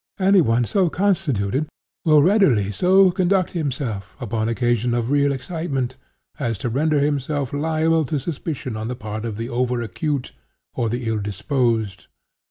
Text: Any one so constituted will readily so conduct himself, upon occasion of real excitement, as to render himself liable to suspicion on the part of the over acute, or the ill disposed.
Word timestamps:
Any 0.19 0.41
one 0.41 0.65
so 0.65 0.89
constituted 0.89 1.67
will 2.05 2.23
readily 2.23 2.71
so 2.71 3.11
conduct 3.11 3.51
himself, 3.51 4.15
upon 4.19 4.49
occasion 4.49 4.95
of 4.95 5.11
real 5.11 5.31
excitement, 5.31 5.95
as 6.39 6.57
to 6.65 6.69
render 6.69 6.99
himself 7.01 7.53
liable 7.53 8.05
to 8.05 8.19
suspicion 8.19 8.75
on 8.75 8.87
the 8.87 8.95
part 8.95 9.25
of 9.25 9.37
the 9.37 9.49
over 9.49 9.79
acute, 9.83 10.31
or 10.73 10.89
the 10.89 11.05
ill 11.05 11.19
disposed. 11.19 12.07